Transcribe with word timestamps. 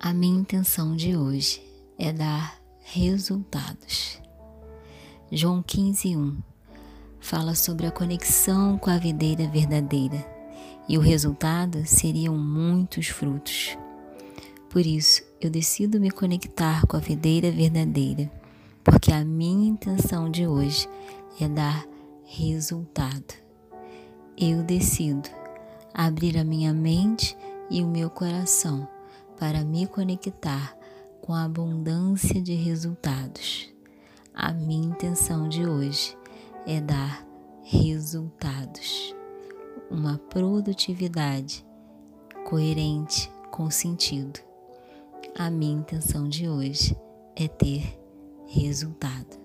A 0.00 0.14
minha 0.14 0.38
intenção 0.38 0.94
de 0.94 1.16
hoje 1.16 1.60
é 1.98 2.12
dar 2.12 2.56
resultados. 2.84 4.22
João 5.32 5.60
15:1 5.60 6.36
fala 7.18 7.56
sobre 7.56 7.84
a 7.84 7.90
conexão 7.90 8.78
com 8.78 8.90
a 8.90 8.96
videira 8.96 9.48
verdadeira 9.48 10.24
e 10.88 10.96
o 10.96 11.00
resultado 11.00 11.84
seriam 11.84 12.38
muitos 12.38 13.08
frutos. 13.08 13.76
Por 14.70 14.86
isso, 14.86 15.20
eu 15.40 15.50
decido 15.50 15.98
me 15.98 16.12
conectar 16.12 16.86
com 16.86 16.96
a 16.96 17.00
videira 17.00 17.50
verdadeira, 17.50 18.30
porque 18.84 19.10
a 19.10 19.24
minha 19.24 19.68
intenção 19.68 20.30
de 20.30 20.46
hoje 20.46 20.88
é 21.40 21.48
dar 21.48 21.84
resultado. 22.24 23.34
Eu 24.36 24.62
decido 24.62 25.28
abrir 25.92 26.38
a 26.38 26.44
minha 26.44 26.72
mente 26.72 27.36
e 27.68 27.82
o 27.82 27.88
meu 27.88 28.08
coração 28.08 28.88
para 29.38 29.64
me 29.64 29.86
conectar 29.86 30.76
com 31.20 31.32
a 31.32 31.44
abundância 31.44 32.40
de 32.40 32.54
resultados. 32.54 33.72
A 34.34 34.52
minha 34.52 34.88
intenção 34.88 35.48
de 35.48 35.66
hoje 35.66 36.16
é 36.66 36.80
dar 36.80 37.26
resultados, 37.62 39.14
uma 39.90 40.18
produtividade 40.30 41.64
coerente 42.44 43.30
com 43.50 43.70
sentido. 43.70 44.40
A 45.36 45.50
minha 45.50 45.80
intenção 45.80 46.28
de 46.28 46.48
hoje 46.48 46.96
é 47.36 47.46
ter 47.46 47.98
resultado. 48.46 49.37